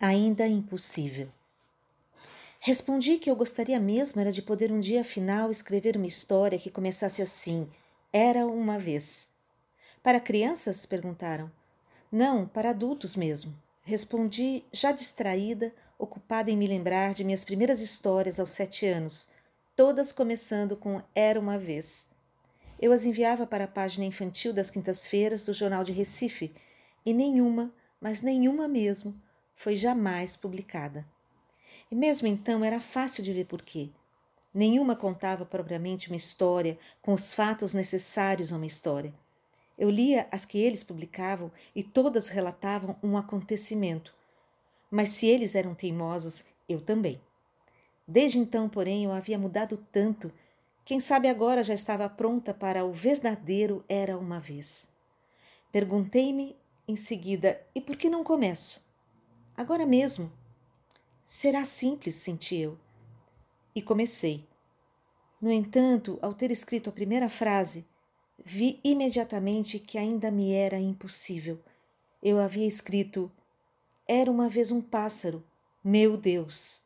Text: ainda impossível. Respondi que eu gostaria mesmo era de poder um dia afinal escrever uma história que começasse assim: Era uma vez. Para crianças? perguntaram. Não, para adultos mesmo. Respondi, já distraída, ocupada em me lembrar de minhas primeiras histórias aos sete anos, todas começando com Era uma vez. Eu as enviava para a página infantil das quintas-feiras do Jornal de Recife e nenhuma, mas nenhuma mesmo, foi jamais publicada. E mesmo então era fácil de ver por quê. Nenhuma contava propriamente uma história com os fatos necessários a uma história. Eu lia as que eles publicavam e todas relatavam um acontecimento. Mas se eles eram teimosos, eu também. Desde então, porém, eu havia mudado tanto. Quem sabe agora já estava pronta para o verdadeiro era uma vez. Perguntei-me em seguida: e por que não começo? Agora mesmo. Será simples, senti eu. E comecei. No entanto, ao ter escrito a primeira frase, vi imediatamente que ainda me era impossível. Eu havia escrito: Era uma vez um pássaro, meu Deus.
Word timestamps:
ainda 0.00 0.46
impossível. 0.46 1.28
Respondi 2.58 3.18
que 3.18 3.30
eu 3.30 3.36
gostaria 3.36 3.78
mesmo 3.78 4.20
era 4.20 4.32
de 4.32 4.42
poder 4.42 4.72
um 4.72 4.80
dia 4.80 5.02
afinal 5.02 5.50
escrever 5.50 5.96
uma 5.96 6.06
história 6.06 6.58
que 6.58 6.70
começasse 6.70 7.22
assim: 7.22 7.68
Era 8.12 8.46
uma 8.46 8.78
vez. 8.78 9.28
Para 10.02 10.20
crianças? 10.20 10.86
perguntaram. 10.86 11.50
Não, 12.10 12.46
para 12.46 12.70
adultos 12.70 13.16
mesmo. 13.16 13.54
Respondi, 13.82 14.64
já 14.72 14.90
distraída, 14.90 15.72
ocupada 15.98 16.50
em 16.50 16.56
me 16.56 16.66
lembrar 16.66 17.14
de 17.14 17.24
minhas 17.24 17.44
primeiras 17.44 17.80
histórias 17.80 18.40
aos 18.40 18.50
sete 18.50 18.86
anos, 18.86 19.28
todas 19.76 20.12
começando 20.12 20.76
com 20.76 21.02
Era 21.14 21.38
uma 21.38 21.58
vez. 21.58 22.06
Eu 22.80 22.92
as 22.92 23.04
enviava 23.04 23.46
para 23.46 23.64
a 23.64 23.68
página 23.68 24.04
infantil 24.04 24.52
das 24.52 24.70
quintas-feiras 24.70 25.46
do 25.46 25.54
Jornal 25.54 25.82
de 25.82 25.92
Recife 25.92 26.52
e 27.04 27.14
nenhuma, 27.14 27.72
mas 28.00 28.20
nenhuma 28.22 28.68
mesmo, 28.68 29.14
foi 29.56 29.74
jamais 29.74 30.36
publicada. 30.36 31.04
E 31.90 31.94
mesmo 31.94 32.28
então 32.28 32.62
era 32.62 32.78
fácil 32.78 33.24
de 33.24 33.32
ver 33.32 33.46
por 33.46 33.62
quê. 33.62 33.90
Nenhuma 34.54 34.94
contava 34.94 35.44
propriamente 35.44 36.08
uma 36.08 36.16
história 36.16 36.78
com 37.02 37.12
os 37.12 37.34
fatos 37.34 37.74
necessários 37.74 38.52
a 38.52 38.56
uma 38.56 38.66
história. 38.66 39.12
Eu 39.76 39.90
lia 39.90 40.28
as 40.30 40.44
que 40.44 40.58
eles 40.58 40.84
publicavam 40.84 41.50
e 41.74 41.82
todas 41.82 42.28
relatavam 42.28 42.96
um 43.02 43.16
acontecimento. 43.16 44.14
Mas 44.90 45.10
se 45.10 45.26
eles 45.26 45.54
eram 45.54 45.74
teimosos, 45.74 46.44
eu 46.68 46.80
também. 46.80 47.20
Desde 48.06 48.38
então, 48.38 48.68
porém, 48.68 49.04
eu 49.04 49.12
havia 49.12 49.38
mudado 49.38 49.84
tanto. 49.90 50.32
Quem 50.84 51.00
sabe 51.00 51.28
agora 51.28 51.62
já 51.62 51.74
estava 51.74 52.08
pronta 52.08 52.54
para 52.54 52.84
o 52.84 52.92
verdadeiro 52.92 53.84
era 53.88 54.16
uma 54.16 54.38
vez. 54.38 54.88
Perguntei-me 55.72 56.56
em 56.88 56.96
seguida: 56.96 57.60
e 57.74 57.80
por 57.80 57.96
que 57.96 58.08
não 58.08 58.24
começo? 58.24 58.85
Agora 59.56 59.86
mesmo. 59.86 60.30
Será 61.24 61.64
simples, 61.64 62.16
senti 62.16 62.56
eu. 62.56 62.78
E 63.74 63.80
comecei. 63.80 64.46
No 65.40 65.50
entanto, 65.50 66.18
ao 66.20 66.34
ter 66.34 66.50
escrito 66.50 66.90
a 66.90 66.92
primeira 66.92 67.28
frase, 67.28 67.86
vi 68.44 68.78
imediatamente 68.84 69.78
que 69.78 69.96
ainda 69.96 70.30
me 70.30 70.52
era 70.52 70.78
impossível. 70.78 71.58
Eu 72.22 72.38
havia 72.38 72.66
escrito: 72.66 73.32
Era 74.06 74.30
uma 74.30 74.48
vez 74.48 74.70
um 74.70 74.82
pássaro, 74.82 75.42
meu 75.82 76.16
Deus. 76.18 76.85